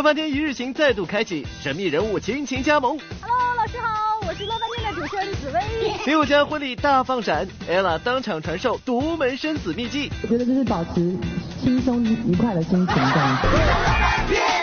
[0.00, 2.98] 乐翻天一日行再度开启，神秘人物亲情加盟。
[3.20, 5.60] Hello，老师好，我是乐翻天的主持人紫薇。
[6.06, 10.10] 六家婚礼大放闪，ella 当场传授独门生子秘籍。
[10.22, 11.14] 我觉得就是保持
[11.62, 13.48] 轻松愉快的心情这样子。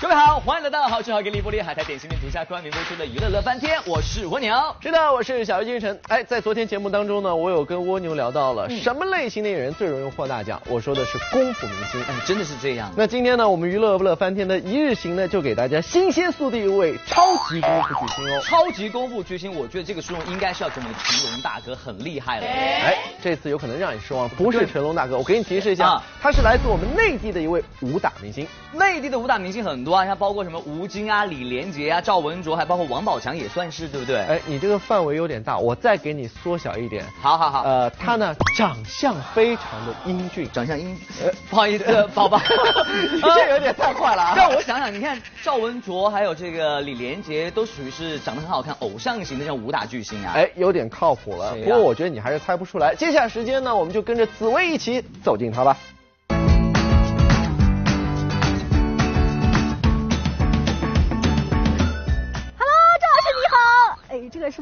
[0.00, 4.54] 各位好，欢迎来到好吃好给力玻璃海苔点心面独家冠名播出的娱乐乐翻天，我是蜗牛。
[4.80, 5.98] 是的，我是小鱼金晨。
[6.06, 12.00] 哎，在昨天节目当中呢，我有跟蜗牛聊到了、什么类型的演员最容易获大奖，我说的是功夫明星。
[12.02, 12.92] 哎，真的是这样。
[12.96, 18.40] 那今天呢，我们娱乐乐翻天的一日行呢，就给大家新鲜速递一位超级功夫巨星哦。
[18.44, 22.46] 超级功夫巨星，我觉得这个殊荣应该是要给我们成龙大哥，很厉害了。
[22.46, 28.46] 哎，这次有可能让你失望，不是成龙大哥，我给你提示一下，啊他是来自我们内地的一位武打明星。
[28.72, 34.18] 内地的武打明星很多啊，像包括什么吴京啊、李连杰啊、赵文卓，还包括王宝强也算是，对不对？
[34.20, 37.04] 哎，你这个范围有点大，我再给你缩小一点。
[37.20, 42.40] 好好好，呃，他呢长相非常的英俊，长相英， 呃，不好意思，宝宝，
[43.34, 44.34] 这有点太快了啊！
[44.36, 50.32] 让我想想，你看赵文卓还有这个李连杰，都属于是长得很好看、偶像型的这种武打巨星啊。
[50.34, 51.54] 哎，有点靠谱了。
[51.54, 52.94] 不过我觉得你还是猜不出来。
[52.94, 55.76] 接下来时间呢，我们就跟着紫薇一起走进他吧。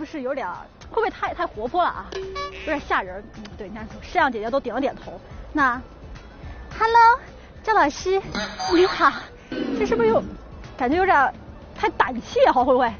[0.07, 0.49] 是有点
[0.91, 2.07] 会不会太太活泼了啊？
[2.15, 3.23] 有点吓人。
[3.37, 5.21] 嗯，对，你看摄像姐姐都点了点头。
[5.53, 5.81] 那
[6.79, 7.21] ，Hello，
[7.65, 8.23] 赵老师
[8.73, 9.13] 你好。
[9.79, 10.23] 这是不是有
[10.77, 11.35] 感觉有点
[11.79, 12.65] 太胆怯哈？
[12.65, 12.93] 会不会？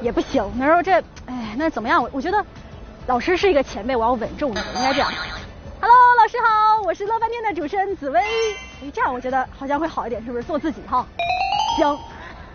[0.00, 0.50] 也不行。
[0.56, 0.92] 那时候这，
[1.26, 2.02] 哎，那怎么样？
[2.02, 2.44] 我我觉得
[3.06, 5.10] 老师是一个前辈，我要稳重一点，应该这样。
[5.80, 8.20] Hello，老师好，我是乐翻天的主持人紫薇。
[8.20, 10.42] 哎，这样我觉得好像会好一点，是不是？
[10.42, 11.06] 做自己哈。
[11.76, 11.98] 行，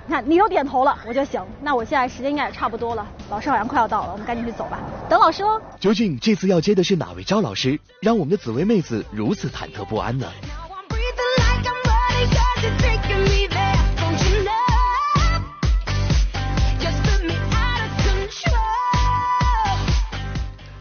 [0.09, 1.45] 你看你都点头了，我就行。
[1.61, 4.79] 那我现在时间应该也差不多了，老师好像快要到了，我们赶紧去走吧。
[5.09, 5.61] 等老师哦。
[5.81, 13.75] 究竟这次要接的是哪位赵老师，让我们的紫薇妹子如此忐忑不安呢？Now I'm breathing like I'm running 'cause you're taking me there.
[13.97, 14.53] Don't you know?
[16.79, 18.63] Just put me out of control.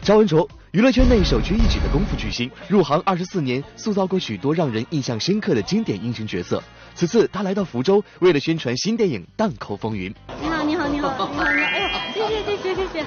[0.03, 6.61] 赵文卓，娱乐圈内首屈一指的功夫巨星，入行二十四年，塑造过许多让人印象深刻的经典英雄角色。
[6.93, 10.11] 此次他来到福州，为了宣传新电影《荡寇风云》。
[10.39, 11.43] 你好，你好，你好，你好，你好。
[11.49, 13.05] 哎呦，谢谢，谢谢，谢谢，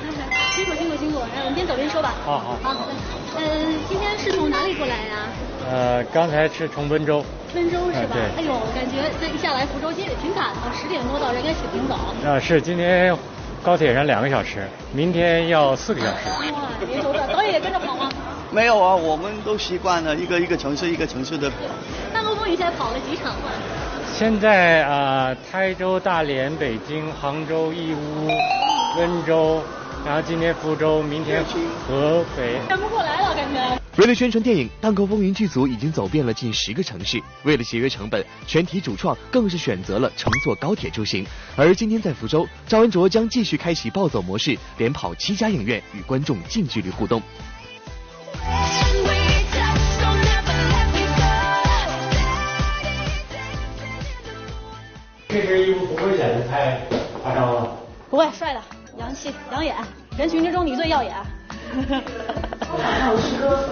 [0.52, 1.20] 辛苦，辛苦，辛苦。
[1.20, 2.12] 哎，我们边走边说吧。
[2.26, 2.88] 好好好。
[3.36, 3.44] 呃，
[3.88, 5.28] 今天是从哪里过来呀？
[5.70, 8.16] 呃，刚才是从温州，温州是吧？
[8.18, 11.94] 哎对哎呦，感觉这一下来福州今天也挺赶的，十点多到，人应该起挺早。
[12.28, 13.16] 啊、是今天
[13.62, 16.28] 高铁上两个小时，明天要四个小时。
[16.52, 17.29] 哇，别走着，导演也跟着跑吗？
[18.52, 21.50] 没有啊，我们都习惯了一个一个城市一个城市的。
[22.12, 23.52] 大高风云现在跑了几场了？
[24.12, 28.28] 现在啊、台州、大连、北京、杭州、义乌、
[28.98, 29.62] 温州，
[30.04, 31.44] 然后今天福州，明天
[31.86, 32.58] 合肥。
[32.68, 33.80] 赶不过来了，感觉。
[33.96, 37.22] 为了宣传电影《荡寇风云》，剧组已经走遍了近十个城市。
[37.44, 41.24] 为了节约成本，全体主创更是选择了乘坐高铁出行。
[41.54, 47.22] 而今天在福州，赵文卓将继续开启暴走模式，连跑七家影院，与观众近距离互动。
[56.00, 56.80] 不会显得太
[57.22, 57.76] 夸张了。
[58.08, 58.60] 不会，帅的，
[58.98, 59.76] 洋气，养眼，
[60.16, 61.12] 人群之中你最耀眼。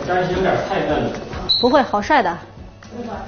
[0.07, 1.21] 但是有点太嫩了。
[1.59, 2.39] 不会，好帅的。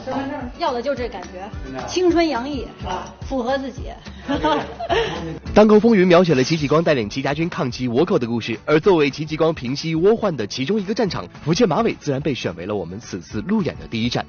[0.05, 1.49] 身份证要的就这感觉，
[1.87, 3.07] 青春洋溢，是吧？
[3.23, 3.85] 符合自己。
[5.55, 14.27] 《荡寇风云》描写了戚继光带领戚家军抗击倭寇的故事，而作为戚继光平息倭患的其中一个战场，福建马尾自然被选为了我们此次路演的第一站。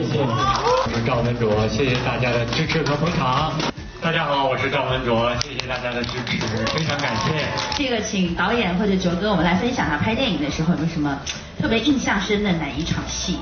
[0.00, 0.18] 谢谢。
[0.18, 3.52] 我是赵文卓，谢谢大家的支持和捧场。
[4.00, 6.38] 大家好，我是赵文卓，谢谢大家的支持，
[6.72, 7.46] 非常感谢。
[7.76, 11.20] 这个，请导演或者卓哥，我们来分享一下拍电影的时候有没有什么
[11.60, 13.40] 特别印象深的哪一场戏？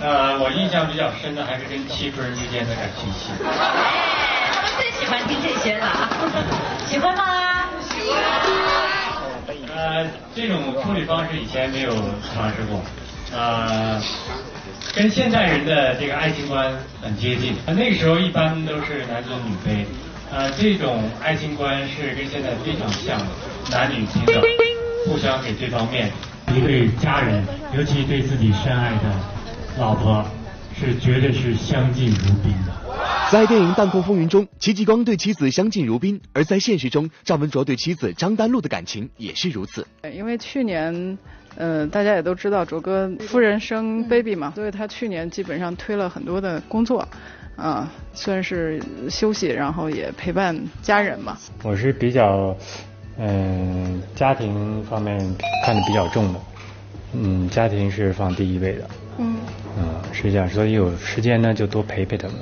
[0.00, 3.32] 呃，我印象比较深的还是跟七春之间的感情戏。
[3.42, 5.90] 哎，他们最喜欢听这些了，
[6.86, 7.24] 喜欢吗？
[7.82, 8.16] 喜欢
[9.74, 11.90] 呃，这种处理方式以前没有
[12.32, 12.80] 尝试过，
[13.34, 14.00] 呃，
[14.96, 16.72] 跟现代人的这个爱情观
[17.02, 17.52] 很接近。
[17.66, 19.84] 呃那个时候一般都是男尊女卑，
[20.32, 23.26] 呃，这种爱情观是跟现在非常像的，
[23.70, 24.42] 男女平等，
[25.06, 26.56] 互相给对方面子。
[26.56, 27.44] 一对家人，
[27.76, 29.02] 尤其对自己深爱的
[29.78, 30.24] 老婆，
[30.80, 32.72] 是绝对是相敬如宾的。
[33.30, 39.86] 在电影《荡寇风云》中，戚继光对妻子相敬如宾；而在现实中，赵文卓对妻子张丹露的感情也是如此。
[40.14, 41.18] 因为去年，
[41.56, 47.06] 呃，大家也都知道卓哥夫人生 baby 嘛，所以他去年基本上推了很多的工作，
[47.56, 51.36] 啊，算是休息，然后也陪伴家人嘛。
[51.62, 52.54] 我是比较，
[53.18, 55.18] 嗯、家庭方面
[55.64, 56.40] 看得比较重的，
[57.14, 59.36] 嗯，家庭是放第一位的，嗯，
[59.78, 62.36] 嗯，是这样，所以有时间呢就多陪陪他们，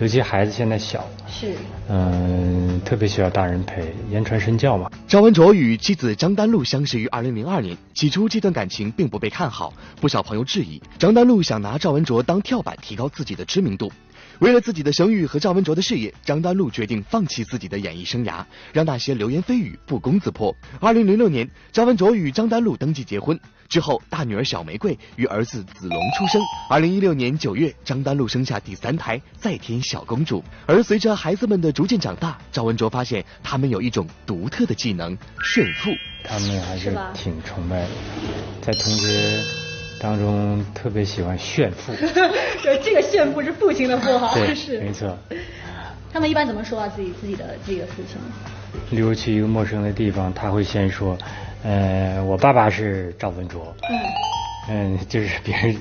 [0.00, 1.54] 尤其孩子现在小，是。
[1.88, 4.90] 嗯、特别需要大人陪，言传身教嘛。
[5.06, 13.92] 赵文卓与妻子张丹露相识于二零零二年，起初这段感情并不被看好，不少朋友质疑张丹露想拿赵文卓当跳板，提高自己的知名度。
[14.40, 18.42] 为了自己的声誉和赵文卓的事业，张丹露决定放弃自己的演艺生涯，
[18.72, 20.54] 让那些流言蜚语不攻自破。
[20.80, 23.38] 2006年，赵文卓与张丹露登记结婚
[23.68, 26.40] 之后，大女儿小玫瑰与儿子子龙出生。
[26.70, 30.42] 2016年9月，张丹露生下第三胎，再添小公主。
[30.66, 35.14] 而随着孩子们的逐渐长大，赵文卓发现他们有一种独特的技能——
[35.44, 35.90] 炫富。
[36.24, 37.88] 他们还是挺崇拜的，
[38.62, 39.42] 在同学
[40.00, 41.92] 当中特别喜欢炫富。
[42.64, 44.90] 就这个炫富是父亲的富豪，对，是没。
[44.92, 45.16] 错。
[46.12, 46.88] 他们一般怎么说啊？
[46.88, 48.16] 自己自己的自己的父亲？
[48.90, 51.16] 例如去一个陌生的地方，他会先说，
[51.62, 53.74] 呃，我爸爸是赵文卓。
[53.88, 53.98] 嗯。
[54.68, 55.76] 嗯， 就是别人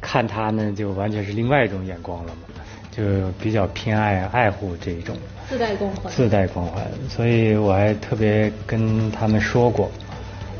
[0.00, 3.02] 看他呢，就完全是另外一种眼光了嘛，就
[3.40, 5.16] 比较偏爱爱护这一种
[5.48, 6.12] 自带光环。
[6.12, 9.90] 自带光环，所以我还特别跟他们说过，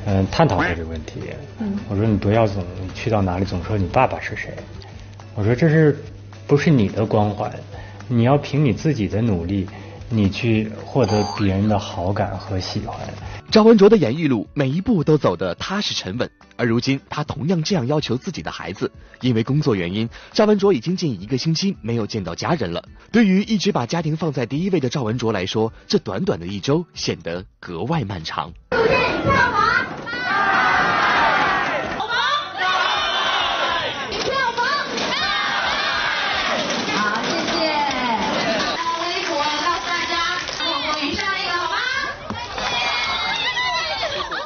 [0.07, 1.21] 嗯，探讨过这个问题。
[1.61, 4.55] 嗯我说你不要总你去到哪里总说你爸爸是谁，
[5.35, 5.97] 我说这是
[6.47, 7.53] 不是你的光环？
[8.09, 9.67] 你要凭你自己的努力，
[10.09, 12.99] 你去获得别人的好感和喜欢。
[13.51, 18.91] 赵文卓的演艺路每一步都走得踏实沉稳，而如今他同样这样要求自己的孩子。
[19.21, 22.83] 因为工作原因，赵文卓已经近一个星期没有见到家人了。
[23.13, 28.53] 对于一直把家庭放在第一位的赵文卓来说，这短短的一周显得格外漫长。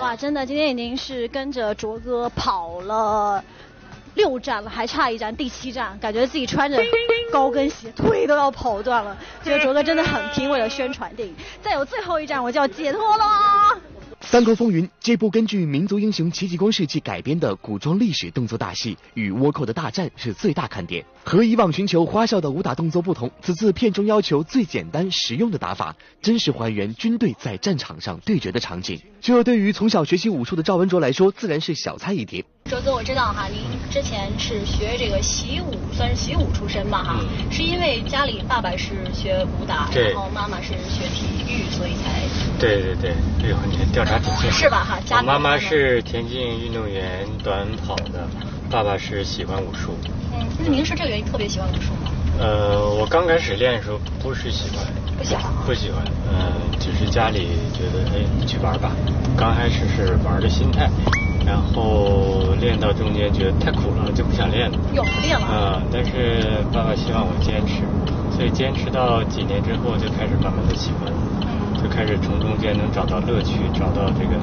[0.00, 3.42] 哇，真的，今天已经是跟着卓哥跑了
[4.14, 6.78] 六站了，还差一站，第七站，感觉自己穿着
[7.32, 9.16] 高跟鞋，腿都要跑断了。
[9.42, 11.34] 觉得卓哥真的很拼，为了宣传电影。
[11.62, 13.24] 再有最后一站，我就要解脱了。
[14.28, 21.04] 《三国风云》这部根据民族英雄戚继光事迹改编的古装历史动作大戏，与倭寇的大战是最大看点。
[21.24, 29.00] 和以往寻求花哨的武打动作不同，此次片中要求最简单实用的打法，真实还原军队在战场上对决的场景。
[29.20, 32.44] 这对于从小学习武术的赵文卓来说，自然是小菜一碟。
[32.68, 42.22] 卓哥，我知道哈，您之前是学这个习武，算是习武出身吧哈，是因为家里爸爸是学武打，然后妈妈是学体育，所以才
[42.58, 43.10] 对对对，
[43.44, 44.56] 哎呦，你调查挺清楚。
[44.56, 48.26] 是吧哈家里我妈妈是田径运动员，短跑的，
[48.68, 49.96] 爸爸是喜欢武术。
[50.34, 52.10] 嗯，那您是这个原因特别喜欢武术吗？
[52.40, 54.84] 呃，我刚开始练的时候不是喜欢，
[55.16, 58.90] 不喜欢不喜欢，呃、只是家里觉得，哎，你去玩吧。
[59.36, 60.90] 刚开始是玩的心态，
[61.46, 64.76] 然后练到中间觉得太苦了，就不想练了。
[64.92, 65.46] 有不练了。
[65.46, 67.84] 啊、但是爸爸希望我坚持，
[68.34, 71.12] 所以坚持到几年之后就开始慢慢的喜欢，
[71.80, 74.34] 就开始从中间能找到乐趣，找到这个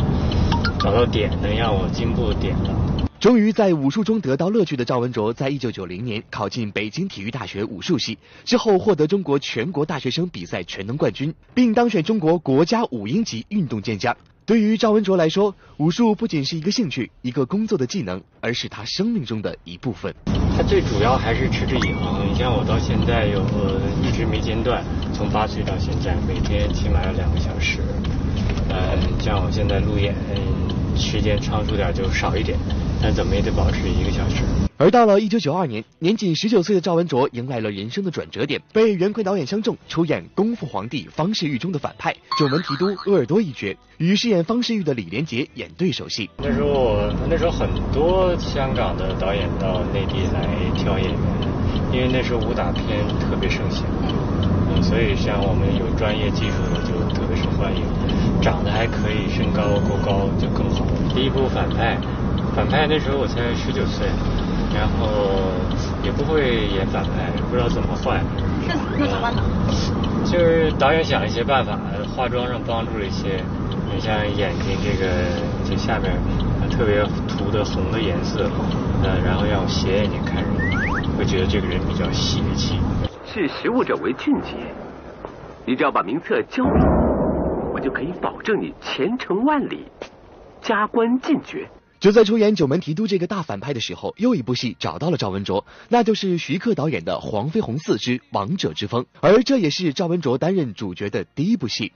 [0.80, 2.70] 找到点能让我进步的点了。
[3.20, 14.16] 终于在武术中得到乐趣的赵文卓，在一九九零年考进北京体育大学武术系，之后获得中国全国大学生比赛全能冠军，并当选中国国家五英级运动健将。
[14.45, 20.14] 对于赵文卓来说，武术不仅是一个兴趣、一个工作的技能，而是他生命中的一部分。
[20.57, 22.30] 他最主要还是持之以恒。
[22.30, 24.83] 你像我到现在有呃一直没间断，
[25.14, 27.80] 从八岁到现在，每天起码要两个小时。
[28.68, 30.14] 呃，像我现在路演，
[30.97, 32.59] 时间仓促点就少一点，
[33.04, 34.45] 但怎么也得保持一个小时。
[34.78, 46.30] 而到了一九九二年，年仅十九岁的赵文卓迎来了人生的转折点，被袁奎导演相中，出演《功夫皇帝方世玉》中的反派九门提督鄂尔多一角，与饰演方世玉的李连杰演对手戏。
[46.38, 51.19] 那时候我那时候很多香港的导演到内地来挑演员，
[51.92, 53.86] 因为那时候武打片特别盛行，
[54.74, 57.83] 嗯，所以像我们有专业技术的就特别受欢迎，
[58.42, 60.83] 长得还可以，身高够高就更好。
[61.14, 61.95] 第一部反派，
[62.56, 64.06] 反派那时候我才十九岁，
[64.74, 65.52] 然后
[66.04, 68.22] 也不会演反派，不知道怎么坏。
[68.68, 69.42] 那那咋办呢？
[70.24, 71.78] 就是导演想一些办法，
[72.16, 73.44] 化妆上帮助了一些，
[73.92, 75.12] 你像眼睛这个
[75.66, 76.14] 这下面
[76.62, 78.50] 呃特别涂的红的颜色，
[79.04, 82.80] 呃，然后让我斜眼睛看人，会觉得这个人比较邪气。
[83.26, 84.56] 视食物者为俊杰，
[85.66, 89.88] 你只要把名册交给我，我就可以保证你前程万里，
[90.62, 91.68] 加官进爵。
[92.04, 101.94] 就在出演《九门提督》这个大反派的时候，又一部戏找到了赵文卓，那就是徐克导演的《黄飞鸿四之王者之风》，而这也是赵文卓担任主角的第一部戏。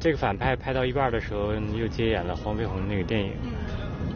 [0.00, 3.32] 这个反派拍到一半的时候，又接演了黄飞鸿那个电影，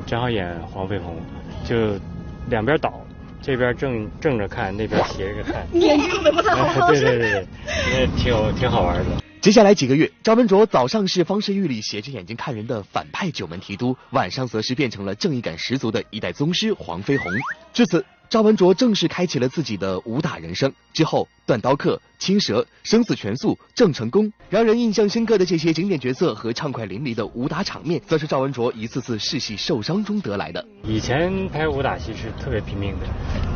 [0.06, 1.20] 正好演黄飞鸿，
[1.62, 2.00] 就
[2.48, 3.04] 两边倒，
[3.40, 5.66] 这边正正着看，那边斜着看。
[5.72, 7.46] 眼睛都不太好对对对对，
[7.92, 9.04] 那挺有挺好玩的。
[9.40, 17.32] 接下来几个月，赵文卓早上是方世玉里斜着眼睛看人的反派九门提督，晚上则是变成了正义感十足的一代宗师黄飞鸿。
[17.72, 20.70] 至此，赵文卓正式开启了自己的武打人生。
[20.92, 30.62] 之后，断刀客、青蛇、生死全速、郑成功，让人印象深刻的这些经典角色和畅快淋漓的武打场面，则是赵文卓一次次试戏受伤中得来的。
[30.82, 33.06] 以前拍武打戏是特别拼命的，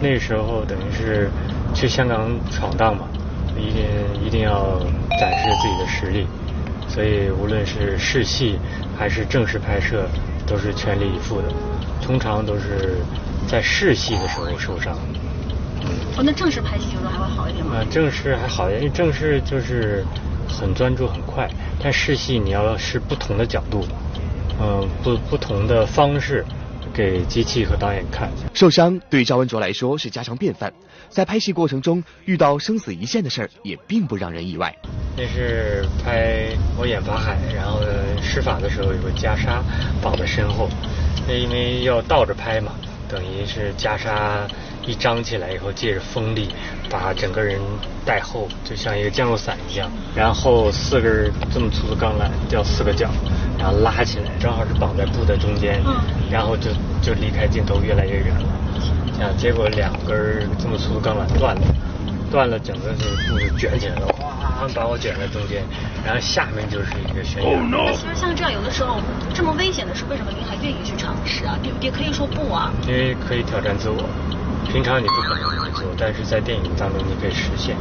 [0.01, 1.29] 那时候等于是
[1.75, 3.07] 去香港闯荡嘛，
[3.55, 3.85] 一定
[4.27, 4.79] 一定要
[5.21, 6.27] 展示自己的实力，
[6.89, 8.59] 所以无论是试戏
[8.97, 10.09] 还是正式拍摄，
[10.47, 11.53] 都是全力以赴的。
[12.01, 12.97] 通常都是
[13.49, 14.97] 在试戏的时候受伤。
[16.17, 17.77] 哦，那正式拍戏有时候还会好一点吗？
[17.77, 20.05] 啊，正式还好一点，因为正式就是
[20.49, 21.49] 很专注很快，
[21.83, 23.85] 但试戏你要试不同的角度，
[24.61, 26.45] 嗯、不不同的方式
[26.93, 28.31] 给机器和导演看。
[28.55, 30.73] 受伤对赵文卓来说是家常便饭，
[31.09, 34.73] 在拍戏过程中遇到生死一线的事儿也并不让人意外。
[35.17, 37.81] 那是拍我演法海，然后
[38.23, 39.61] 施法的时候有个袈裟
[40.01, 40.69] 绑在身后，
[41.27, 42.73] 那因为要倒着拍嘛，
[43.13, 44.49] 等于是袈裟
[44.87, 46.49] 一张起来以后，借着风力
[46.89, 47.61] 把整个人
[48.07, 49.91] 带后，就像一个降落伞一样。
[50.17, 53.11] 然后四根这么粗的钢缆吊四个角，
[53.59, 55.79] 然后拉起来，正好是绑在布的中间，
[56.31, 56.71] 然后就
[57.03, 58.49] 就离开镜头越来越远了。
[59.21, 61.63] 啊，结果两根这么粗的钢缆断了。
[62.33, 65.63] 断了，整个这个布就卷起来了，哗，把我卷在中间，
[66.03, 67.61] 然后下面就是一个悬崖。
[67.71, 68.99] 那其实像这样，有的时候
[69.35, 71.59] 这么危险的事，为什么您还愿意去尝试啊？
[71.63, 72.73] 也也可以说不啊。
[72.89, 74.03] 因为可以挑战自我，
[74.73, 77.77] 平常你不可能这么做，但是在电影当中你可以实现。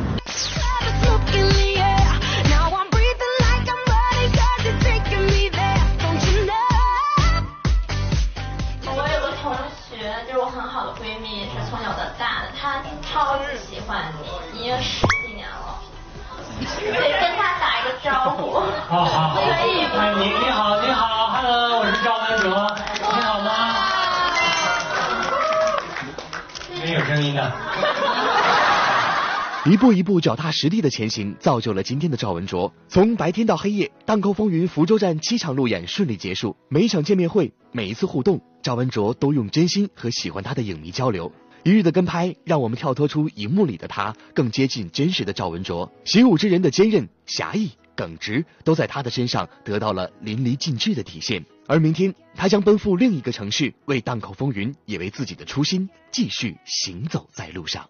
[29.64, 32.74] 一步一步脚踏实地的前行，造就了今天的赵文卓。
[32.88, 36.58] 从白天到黑夜，荡寇风云福州站七场路演顺利结束。
[36.68, 41.32] 每一场见面会，每一次互动，赵文卓都用真心和喜欢他的影迷交流。
[41.62, 45.92] 一日的跟拍，让我们跳脱出荧幕里的他，更接近真实的赵文卓。
[46.06, 51.46] 习武之人的坚韧、侠义、耿直，都在他的身上得到了淋漓尽致的体现。
[51.68, 57.86] 而明天，他将奔赴另一个城市，为荡寇风云，也为自己的初心继续行走在路上。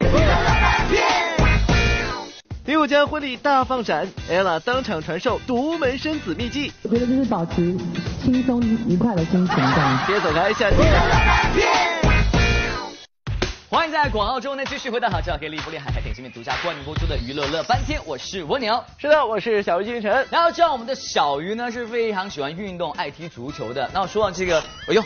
[2.63, 6.71] 林宥嘉婚礼大放闪，ella 当场传授独门生子秘籍。
[6.83, 7.75] 我觉得就是保持
[8.23, 10.03] 轻松愉快的心情这样子。
[10.05, 10.75] 别走开，下期。
[13.67, 18.83] 欢迎在广告中呢继续回到好这可以利福利海海点心面独家冠名播出的娱乐乐翻天，我是蜗牛。
[18.99, 20.27] 是的，我是小鱼金晨。
[20.29, 23.89] 然后知道我们的小鱼呢是非常喜欢运动、爱踢足球的。
[23.91, 25.03] 那我说到这个，哎呦，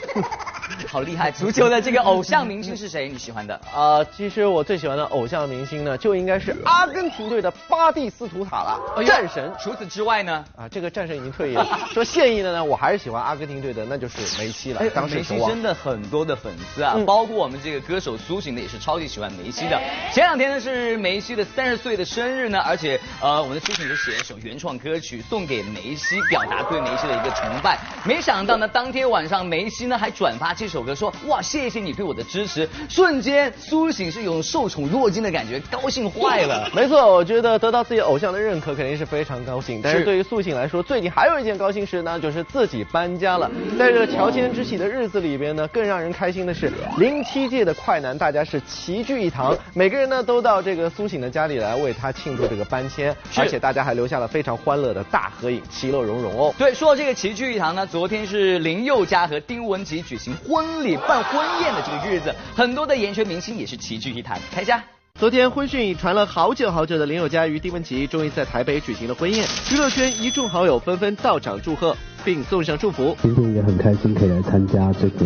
[0.87, 1.31] 好厉害！
[1.31, 3.09] 足球的这个偶像明星是谁？
[3.09, 3.59] 你喜欢的？
[3.73, 9.51] 啊、其实我最喜欢的偶像明星呢，就应该是阿根廷队的巴蒂斯图塔了，哎战神。
[9.59, 10.43] 除此之外呢？
[10.57, 11.79] 啊，这个战神已经退役了。
[11.93, 15.45] 说现役的呢，我还是喜欢阿根廷队的，那就是梅西了，当时梅西。
[15.45, 19.79] 真的很多的粉丝啊，嗯包括我们这个歌手苏醒的也是超级喜欢梅西的。
[20.11, 27.77] 前两天呢是梅西的三十岁的生日呢，而且呃我们的苏醒就写了一首原创歌曲送给梅西，表达对梅西的一个崇拜。
[28.03, 36.69] 没想到呢，当天晚上梅西呢还转发这首歌说哇谢谢你对我的支持，瞬间苏醒是有种受宠若惊的感觉，高兴坏了。
[36.73, 39.81] 没错，我觉得得到自己偶像的认可肯定是非常高兴。
[39.83, 43.49] 但是是对于苏醒来说，最近还有一件高兴事呢，就是自己搬家了。
[43.77, 56.53] 在这个乔迁之喜的日子里边呢，更让人开心的是，零七届的快男大家是齐聚一堂，每个人呢都到这个苏醒的家里来为他庆祝这个搬迁，而且大家还留下了非常欢乐的大合影，其乐融融哦。
[56.57, 64.83] 对，说到这个齐聚一堂呢，昨天是林宥嘉和丁文琪举行婚礼办婚宴的这个日子，很多的演艺圈明星也是齐聚一堂，开家。
[65.17, 73.15] 昨天婚讯已传了好久好久的林宥嘉与丁文琪，终于在台北举行了婚宴，娱乐圈一众好友纷纷到场祝贺，并送上祝福。
[73.21, 75.25] 今天也很开心可以来参加这个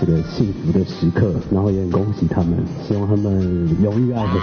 [0.00, 4.40] 这个幸福的时刻，然后也很恭喜他们，希望他们永浴爱河。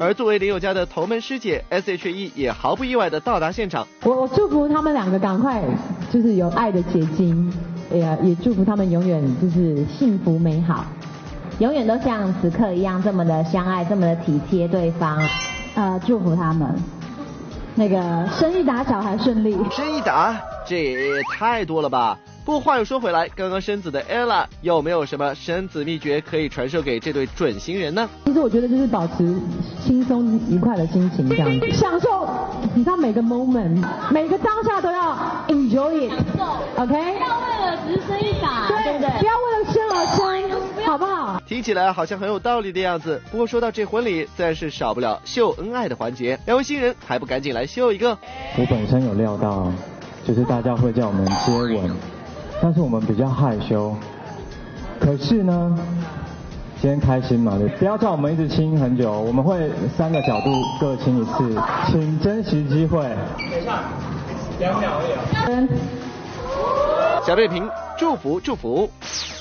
[0.00, 3.84] 而作为林宥嘉的头门师姐，S.H.E 也毫不意外的到达现场。
[4.04, 5.60] 我我祝福他们两个赶快
[6.12, 7.52] 就是有爱的结晶，
[7.92, 10.84] 也也祝福他们永远就是幸福美好。
[11.58, 15.18] 永远都像此刻一样这么的相爱，这么的体贴对方。
[15.74, 16.72] 呃，祝福他们
[17.74, 19.56] 那个生意打小还顺利。
[19.70, 22.18] 生意打，这也太多了吧？
[22.44, 28.08] 不过话又说回来，刚刚生子的 ella 有没有什么生子秘诀可以传授给这对准新人呢？
[28.24, 29.36] 其实我觉得就是保持
[29.84, 32.26] 轻松愉快的心情，这样子享受，
[32.74, 35.14] 你知道每个 moment，每个当下都要
[35.48, 37.37] enjoy it，OK？、不
[41.58, 43.20] 听起来好像很有道理的样子。
[43.32, 46.38] 不过说到这婚礼，自然是少不了秀恩爱的环节。
[46.46, 48.16] 两位新人还不赶紧来秀一个？
[48.56, 49.66] 我本身有料到，
[50.24, 51.90] 就是大家会叫我们接吻，
[52.62, 53.92] 但是我们比较害羞。
[55.00, 55.76] 可是呢，
[56.80, 61.60] 今天开心嘛，对不要叫我们一直亲很久，我们会三个角度各亲一次，
[61.90, 63.00] 请珍惜机会。
[63.00, 63.82] 等一下，
[64.60, 65.20] 两秒而已啊。
[67.26, 68.88] 小贝平祝福祝福。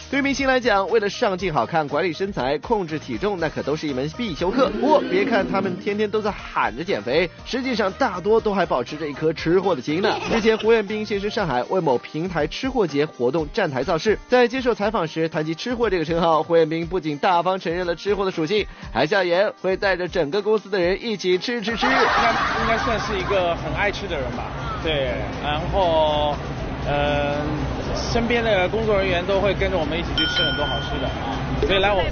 [0.09, 4.69] 对于明星来讲，为了上镜好看、管理身材、控制体重，那可都是一门必修课。
[4.69, 10.17] 不过，别看他们天天都在喊着减肥，实际上大多都还保持着一颗吃货的心呢。
[10.31, 21.85] 之前胡彦斌现身上海为某平台吃货节活动站台造势，在接受采访时谈及吃货这个称号，胡彦斌不仅大方承认了吃货的属性，还笑言会带着整个公司的人一起吃吃吃。
[21.85, 21.99] 应该
[22.61, 24.53] 应该算是一个很爱吃的人吧。
[24.81, 26.33] 对，然后
[26.85, 27.35] 呃，
[28.17, 32.03] 身边的工作人员都会跟着我们一起去吃很多好吃的，所以来我，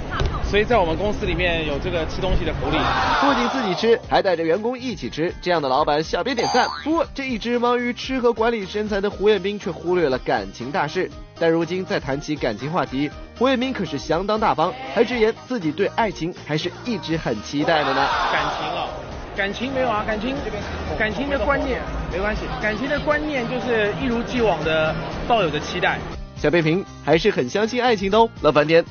[0.48, 2.78] 所以在我们公司里面有这个吃东西的福利。
[3.20, 6.68] 不仅自己吃，还带着员工一起吃，这样的老板小编点赞。
[6.84, 11.10] 不过，这一直忙于吃和管理身材的胡彦斌却忽略了感情大事。
[11.40, 18.08] 但如今再谈起感情话题，胡彦斌可是相当大方，还直言自己对爱情还是一直很期待的呢。
[18.32, 18.88] 感情哦，
[19.36, 20.34] 感情没有啊，感情
[20.98, 24.94] 感情的观念没关系，感情的观念就是一如既往的
[25.28, 25.98] 抱有的期待。
[26.36, 28.82] 小贝平还是很相信爱情的哦，乐翻天。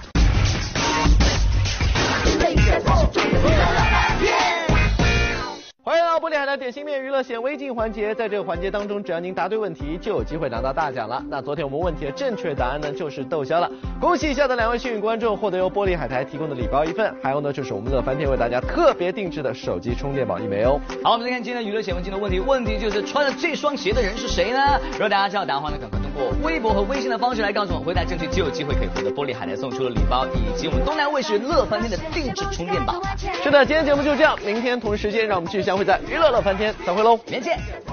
[6.46, 11.24] 来点心面娱乐显微镜环节，在这个环节当中，只要您答对问题，就有机会拿到大奖了。
[11.28, 13.70] 那昨天我们问题的正确答案呢，就是窦骁了。
[14.00, 20.80] 恭喜以下的两位幸运观众获得由玻璃海苔提供的礼包一份，还有呢，就是我们乐翻天为大家特别定制的手机充电宝一枚哦。
[21.04, 24.80] 好，我们再看今天娱乐显微镜的问题，问题就是穿了这双鞋的人是谁呢？
[24.92, 33.02] 如果大家知道答案的话呢，赶快通过微博和微信的方式来告诉我，回答正确就有机会可以获得玻璃海苔送出的礼包，以及我们东南卫视乐翻天的定制充电宝。
[33.44, 37.86] 是的，今天节目就这样，明天同一时间让我们继续相会在娱乐乐翻天，再会喽，明天见。